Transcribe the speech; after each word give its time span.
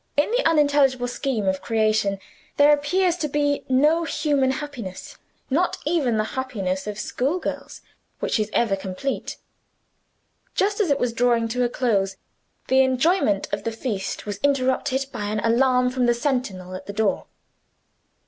In 0.17 0.31
the 0.31 0.43
unintelligible 0.49 1.07
scheme 1.07 1.47
of 1.47 1.61
creation, 1.61 2.17
there 2.57 2.73
appears 2.73 3.17
to 3.17 3.27
be 3.27 3.63
no 3.69 4.03
human 4.03 4.49
happiness 4.49 5.19
not 5.51 5.77
even 5.85 6.17
the 6.17 6.23
happiness 6.33 6.87
of 6.87 6.97
schoolgirls 6.97 7.81
which 8.19 8.39
is 8.39 8.49
ever 8.51 8.75
complete. 8.75 9.37
Just 10.55 10.79
as 10.79 10.89
it 10.89 10.97
was 10.97 11.13
drawing 11.13 11.47
to 11.49 11.63
a 11.63 11.69
close, 11.69 12.17
the 12.67 12.81
enjoyment 12.81 13.47
of 13.53 13.63
the 13.63 13.71
feast 13.71 14.25
was 14.25 14.37
interrupted 14.41 15.05
by 15.13 15.25
an 15.27 15.39
alarm 15.41 15.91
from 15.91 16.07
the 16.07 16.15
sentinel 16.15 16.73
at 16.73 16.87
the 16.87 16.93
door. 16.93 17.27